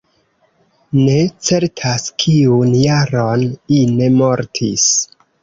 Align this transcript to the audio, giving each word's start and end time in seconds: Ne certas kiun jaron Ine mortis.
Ne 0.99 1.17
certas 1.49 2.07
kiun 2.23 2.73
jaron 2.79 3.45
Ine 3.83 4.11
mortis. 4.19 4.89